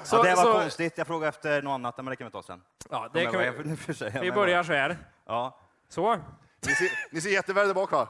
[0.05, 0.99] Så- ja, det var så- konstigt.
[0.99, 2.63] Jag frågade efter något annat, men det kan vi ta sen.
[2.91, 4.97] Ja, De det kan vi, får säga, vi börjar så här.
[5.27, 5.59] Ja.
[5.89, 6.17] Så.
[6.67, 8.09] Ni ser, ni ser jätteväl där bak va?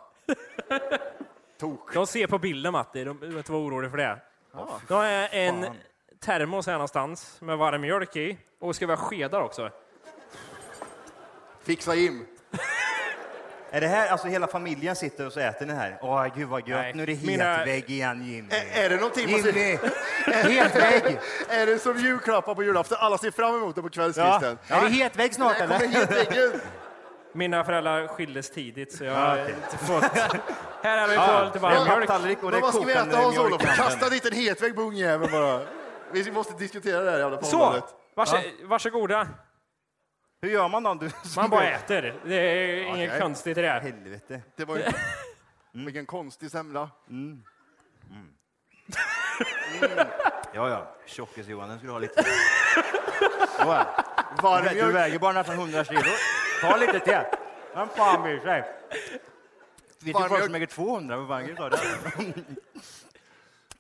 [1.59, 1.95] Tok.
[1.95, 4.19] De ser på bilden Matti, de behöver inte vara oroliga för det.
[4.89, 5.77] Då har jag en Fan.
[6.21, 8.39] termos här någonstans med varm mjölk i.
[8.61, 9.71] Och ska vi ha skedar också.
[11.63, 12.27] Fixa Jim.
[13.75, 15.99] Är det här, alltså hela familjen sitter och så äter ni här?
[16.03, 16.81] Åh, gud vad gött.
[16.81, 16.93] Nej.
[16.95, 18.49] Nu är det Mina- hetvägg igen, Jimmy.
[18.51, 19.53] Är, är det någonting man Jimmy!
[19.53, 20.49] ser...
[20.51, 21.19] Hetvägg!
[21.49, 22.99] Är det som julklappar på julafton?
[23.01, 24.59] Alla ser fram emot det på kvällskvisten.
[24.69, 25.87] Är det hetvägg snart När eller?
[25.89, 26.61] hetväggen?
[27.35, 29.55] Mina föräldrar skildes tidigt så jag Ja, har okej.
[29.73, 30.05] inte fått...
[30.83, 31.99] Här är vi på Ja, lite varm en mjölk.
[32.07, 33.63] papptallrik och det Men är vad ska vi kokande äta Hans mjölk Olof?
[33.63, 33.85] i handen.
[33.87, 35.61] Kasta dit en hetvägg på ungjäveln bara.
[36.13, 37.51] Vi måste diskutera det här jävla Så!
[37.51, 37.85] förhållandet.
[38.17, 38.31] Vars,
[38.65, 39.27] varsågoda.
[40.43, 40.95] Hur gör man då?
[40.95, 42.21] Du, Man bara äter.
[42.25, 43.21] Det är inget Okej.
[43.21, 43.69] konstigt i det.
[43.69, 44.43] Helvete.
[44.57, 44.85] Det var ju...
[45.73, 46.91] Vilken konstig semla.
[50.55, 50.95] Ja, ja.
[51.07, 52.23] Tjockis-Johan, den ska du ha lite.
[53.57, 53.65] Så.
[54.43, 56.01] Varm Du väger bara nästan 100 kilo.
[56.61, 57.19] Ta lite till.
[57.75, 58.61] Vem fan bryr sig?
[58.61, 59.11] Vet
[60.01, 60.45] du folk mjölk.
[60.45, 61.17] som väger 200?
[61.17, 61.79] Vad fan kan du ta det?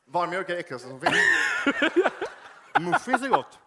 [0.04, 1.14] Varm mjölk är det äckligaste som finns.
[2.80, 3.58] Muffins är gott.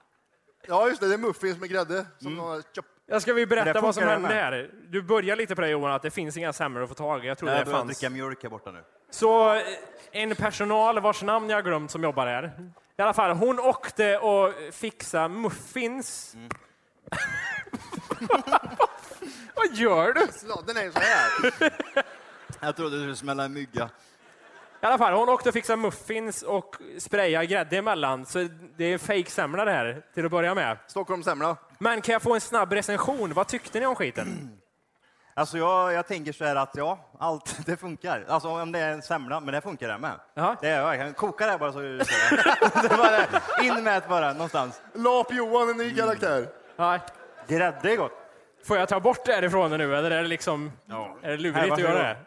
[0.68, 1.08] Ja, just det.
[1.08, 2.06] Det är muffins med grädde.
[2.20, 2.88] Som någon har köpt.
[3.08, 4.70] Jag ska vi berätta vad som hände här.
[4.90, 7.28] Du börjar lite på det Johan, att det finns inga semlor att få tag i.
[7.28, 7.88] Jag tror Jag det fanns.
[8.00, 8.84] dricka mjölk här borta nu.
[9.10, 9.62] Så eh,
[10.12, 12.72] en personal vars namn jag har glömt som jobbar här.
[12.98, 16.36] I alla fall, hon åkte och fixade muffins.
[19.56, 20.28] Vad gör du?
[20.32, 21.74] Sladden är så här.
[22.60, 23.90] Jag trodde du skulle smälla en mygga.
[24.86, 28.26] I alla fall, hon åkte och fixade muffins och sprayade grädde emellan.
[28.26, 30.78] Så det är fake semla det här, till att börja med.
[30.88, 31.58] Stockholms semla.
[31.78, 33.34] Men kan jag få en snabb recension?
[33.34, 34.50] Vad tyckte ni om skiten?
[35.38, 38.26] Alltså jag, jag tänker så här att ja, allt det funkar.
[38.28, 40.20] Alltså om det är en semla, men det funkar det med.
[40.34, 40.56] Ja.
[40.62, 41.88] Det är, jag kan koka det bara så det
[42.92, 44.82] är bara in med det bara någonstans.
[44.94, 46.48] Lap-Johan, en ny karaktär.
[46.76, 47.00] Ja.
[47.48, 48.12] Grädde är gott.
[48.66, 50.72] Får jag ta bort det härifrån nu eller är det liksom...
[51.22, 52.18] Är det lurigt Här, att göra det?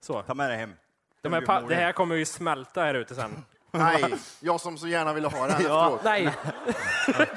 [0.00, 0.22] Så.
[0.22, 0.74] Ta med det hem.
[1.22, 3.44] De här pa- det här kommer ju smälta här ute sen.
[3.70, 6.00] Nej, jag som så gärna ville ha det här Ja, efteråt.
[6.04, 6.34] nej.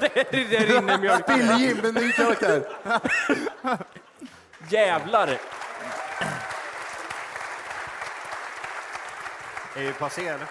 [0.00, 1.26] det, det rinner mjölk.
[1.26, 2.68] Bill-Jim, en ny karaktär.
[4.68, 5.38] Jävlar!
[9.76, 10.46] Är vi passé eller?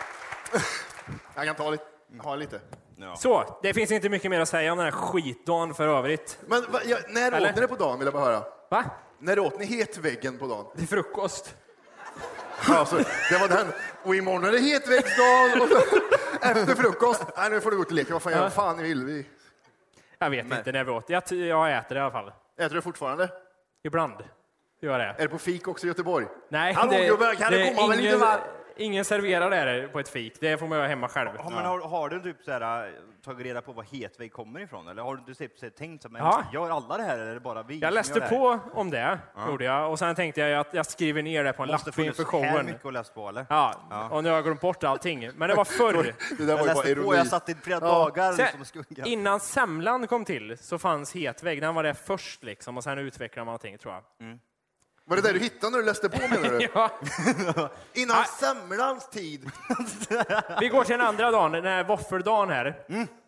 [1.35, 1.83] Jag kan ta lite.
[2.19, 2.61] Ha lite.
[3.17, 6.37] Så, det finns inte mycket mer att säga om den här skitdagen för övrigt.
[6.47, 7.49] Men va, ja, när Eller?
[7.49, 8.43] åt ni det på dagen vill jag bara höra?
[8.69, 8.83] Va?
[9.19, 10.65] När åt ni hetväggen på dagen?
[10.77, 11.55] Till frukost.
[12.69, 12.95] Alltså,
[13.29, 13.67] det var den.
[14.03, 15.61] Och imorgon är det.
[15.61, 15.97] Och så,
[16.41, 17.23] efter frukost.
[17.37, 18.13] Nej, nu får du gå till leken.
[18.13, 18.41] Vad fan, Ja.
[18.41, 19.25] vad fan vill vi?
[20.19, 21.09] Jag vet inte när vi åt.
[21.09, 22.31] Jag, jag äter det i alla fall.
[22.59, 23.29] Äter du fortfarande?
[23.83, 24.13] Ibland
[24.81, 25.05] gör jag det.
[25.05, 26.25] Är det på fik också i Göteborg?
[26.49, 28.39] Nej, Hallå gubbar, kan det komma med lite ingen, varm?
[28.77, 30.33] Ingen serverar det här på ett fik.
[30.39, 31.29] Det får man göra hemma själv.
[31.37, 32.91] Ja, men har, har du typ så här, äh,
[33.25, 34.87] tagit reda på var hetvägg kommer ifrån?
[34.87, 36.43] Eller har du typ så här tänkt så här, men Ja.
[36.53, 39.49] gör alla det här eller är det bara vi Jag läste på om det, Ja.
[39.49, 39.91] gjorde jag.
[39.91, 42.33] Och sen tänkte jag att jag skriver ner det på en Måste lapp inför funnits
[42.43, 42.65] här showen.
[42.65, 43.45] mycket att läsa på eller?
[43.49, 44.09] Ja, Ja.
[44.09, 45.29] och nu har jag glömt bort allting.
[45.35, 45.93] Men det var förr.
[46.37, 47.17] Det där var Jag läste på, ironi.
[47.17, 47.87] jag satt i flera Ja.
[47.91, 49.05] dagar Så- liksom.
[49.05, 51.61] Innan semlan kom till så fanns hetvägg.
[51.61, 54.03] Den var det först liksom och sen utvecklade man allting tror jag.
[55.05, 56.67] Var det där du hittade när du läste på menar du?
[56.73, 56.89] Ja.
[57.93, 59.51] Innan semlans tid.
[60.59, 62.85] Vi går till den andra dagen, den här våffeldagen här.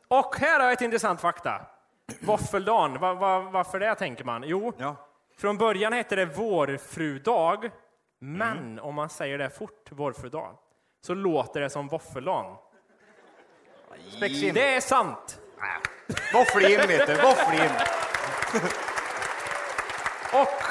[0.08, 1.62] Och här har jag ett intressant fakta.
[2.22, 4.44] Våffeldagen, va, va, varför det tänker man?
[4.46, 4.96] Jo, Ja.
[5.38, 7.72] från början hette det vårfrudag,
[8.22, 10.58] men om man säger det fort, vårfrudag,
[11.06, 12.56] så låter det som våffeldagen.
[14.20, 15.40] Det är sant!
[16.34, 17.72] Våfflim vet du, våfflim.
[20.34, 20.64] Och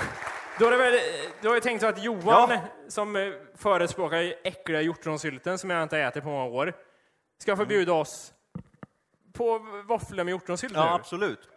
[0.59, 0.99] då är väl,
[1.41, 6.23] då har jag tänkt att Johan, som eh, förespråkar äckliga hjortronsylten som jag inte ätit
[6.23, 6.73] på många år,
[7.38, 8.33] ska förbjuda oss
[9.33, 10.91] på våfflor med hjortronsylt Ja, nu.
[10.91, 11.49] absolut.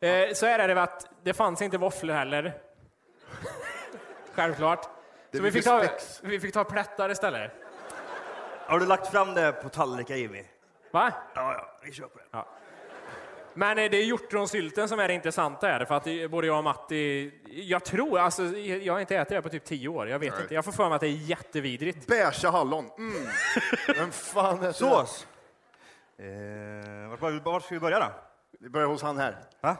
[0.00, 2.54] Eh, så är det att det fanns inte våfflor heller.
[4.34, 4.88] Självklart.
[5.30, 5.84] Det Så vi fick, ta,
[6.22, 7.50] vi fick ta plättar istället.
[8.66, 10.44] Har du lagt fram det på tallrikar Jimmy?
[10.90, 11.12] Va?
[11.34, 12.24] Ja, ja, vi köper det.
[12.30, 12.46] Ja.
[13.54, 16.64] Men eh, det är hjortronsylten som är det intressanta här, för att både jag och
[16.64, 20.32] Matti, jag tror, alltså jag har inte ätit det på typ tio år, jag vet
[20.32, 20.42] Nej.
[20.42, 20.54] inte.
[20.54, 22.06] Jag får för mig att det är jättevidrigt.
[22.06, 22.90] Beiga hallon.
[22.98, 23.12] Mm.
[23.96, 24.72] Vem fan är det?
[24.72, 25.26] Sås.
[26.18, 28.12] Eh, vart, vart ska vi börja då?
[28.60, 29.36] Vi börjar hos han här.
[29.60, 29.76] Va?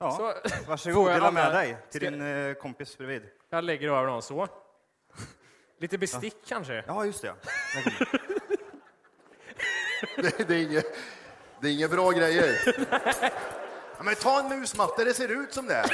[0.00, 0.34] Ja, Så-
[0.68, 1.10] varsågod.
[1.10, 3.22] Dela med dig till Ska- din eh, kompis bredvid.
[3.50, 4.48] Jag lägger över dem så.
[5.78, 6.84] Lite bestick kanske?
[6.86, 7.34] Ja, just det.
[10.16, 10.84] Det, det, är inget,
[11.62, 12.74] det är inga bra grejer.
[13.96, 15.84] Ja, men ta en musmatta, det ser ut som det.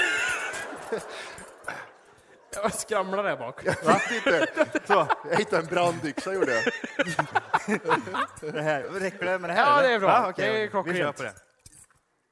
[2.54, 3.60] Jag skramlar där bak.
[3.64, 4.12] Jag vet
[4.56, 4.80] inte.
[4.86, 6.64] Så, jag hittade en brandyxa gjorde jag.
[8.54, 9.66] Det här, räcker det med det här?
[9.66, 9.88] Ja, eller?
[9.88, 10.08] det är bra.
[10.08, 10.48] Ja, okej.
[10.50, 10.98] Det är Vi klockrent.
[10.98, 11.32] kör på det.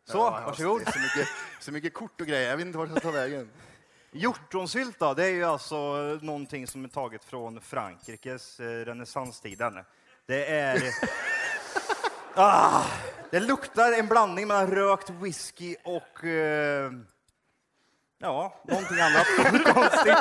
[0.08, 0.80] Så, Ja, varsågod.
[0.84, 1.28] det är Så mycket,
[1.60, 3.50] så mycket kort och grejer, jag vet inte vart jag ska ta vägen.
[4.12, 5.76] Hjortronsylt då, det är ju alltså
[6.22, 9.84] någonting som är taget från Frankrikes eh, renässanstiden.
[10.26, 10.82] Det är...
[12.34, 12.82] ah,
[13.30, 16.24] det luktar en blandning mellan rökt whisky och...
[16.24, 16.90] Eh,
[18.18, 19.26] ja, någonting annat
[19.74, 20.16] konstigt.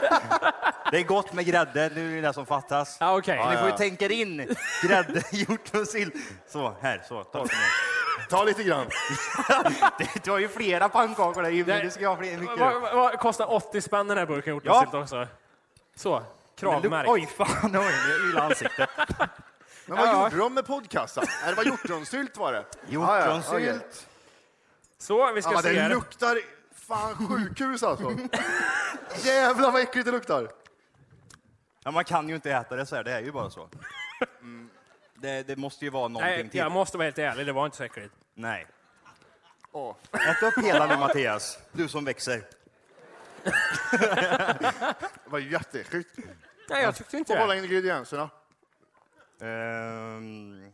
[0.91, 2.97] Det är gott med grädde, det är det som fattas.
[2.99, 3.35] Ja, okej.
[3.37, 3.77] Ni Ja, får ju ja.
[3.77, 6.13] tänka in grädde, hjortronsylt.
[6.47, 7.23] Så, här, så.
[7.23, 7.45] Ta.
[8.29, 8.85] Ta lite grann.
[9.97, 12.59] Det- Du har ju flera pannkakor där Jimmy, du ska ha fler, mycket.
[12.59, 15.27] Vad vad- vad kostar 80 spänn den här burken hjortronsylt också?
[15.95, 16.23] Så,
[16.59, 17.09] kravmärkt.
[17.09, 18.89] Oj, fan, oj, nu illa ansiktet.
[19.85, 20.23] Men vad Ja.
[20.23, 21.25] gjorde de med podcastan?
[21.41, 22.65] Nej, det var hjortronsylt var det.
[22.87, 23.65] Hjortronsylt.
[23.65, 23.87] Ja, okej.
[24.97, 25.89] Så, vi ska Ja, se det här.
[25.89, 26.37] luktar
[26.75, 28.11] fan sjukhus alltså.
[29.23, 30.51] Jävlar vad äckligt det luktar.
[31.83, 33.69] Ja, man kan ju inte äta det så här, det är ju bara så.
[35.15, 36.59] Det, det måste ju vara någonting Nej, till.
[36.59, 38.13] jag måste vara helt ärlig, det var inte så äckligt.
[38.33, 38.67] Nej.
[39.71, 39.95] Åh.
[40.11, 42.43] Ät upp hela nu Mattias, du som växer.
[43.91, 46.09] Det var jätteäckligt.
[46.69, 47.59] Nej, jag tyckte inte Får kolla det.
[47.65, 48.29] ingredienserna.
[49.41, 50.71] Ehm,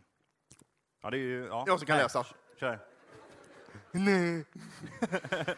[1.04, 1.45] ja, det är ju...
[1.45, 1.63] Ja.
[1.67, 2.26] Jag som kan Nej, läsa.
[2.60, 2.80] Kör.
[3.91, 4.45] Nej.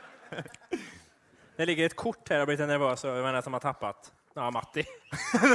[1.55, 4.11] Det ligger ett kort här, jag blir lite nervös över vem som har tappat.
[4.33, 4.83] Ja, Matti.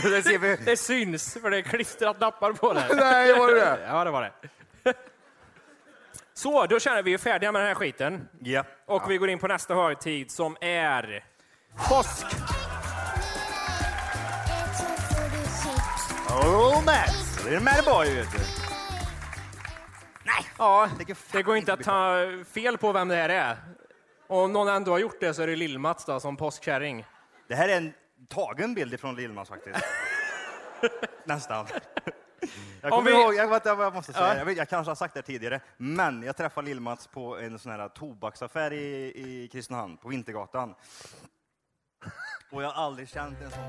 [0.03, 0.57] det ser vi.
[0.65, 2.89] Det syns, för det är klistrat lappar på det.
[2.97, 3.87] Nej, var det det?
[3.87, 4.33] Ja, det var det.
[6.35, 8.29] Så, då känner vi är färdiga med den här skiten.
[8.41, 8.65] Ja.
[8.87, 11.25] Och vi går in på nästa högtid som är
[11.89, 12.27] påsk.
[16.31, 17.28] Oh, Mats!
[17.49, 18.39] Det är Madboy, vet du.
[20.59, 20.89] Ja,
[21.33, 22.17] det går inte att ta
[22.53, 23.57] fel på vem det här är.
[24.27, 27.05] Och om någon ändå har gjort det så är det Lill-Mats då, som påskkärring.
[27.49, 27.93] Det här är en
[28.29, 29.79] tagen bild ifrån Lill-Mats faktiskt.
[31.25, 31.67] Nästan.
[32.81, 34.39] Jag Om kommer vi- ihåg, jag, vet, jag måste säga, Ja.
[34.39, 37.73] jag, vet, jag kanske har sagt det tidigare, men jag träffade Lill-Mats på en sån
[37.73, 40.75] här tobaksaffär i, i Kristinehamn, på Vintergatan.
[42.51, 43.61] Och jag har aldrig känt en sån...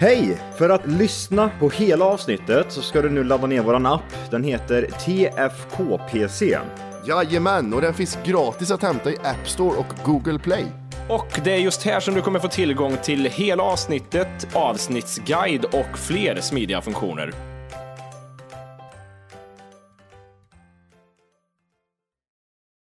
[0.00, 0.38] Hej!
[0.58, 4.30] För att lyssna på hela avsnittet så ska du nu ladda ner våran app.
[4.30, 6.58] Den heter TFKPC.
[7.06, 10.64] Jajamän, och den finns gratis att hämta i App Store och Google Play.
[11.08, 15.98] Och det är just här som du kommer få tillgång till hela avsnittet, avsnittsguide och
[15.98, 17.57] fler smidiga funktioner.